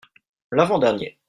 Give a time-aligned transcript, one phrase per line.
[0.51, 1.19] L'avant-dernier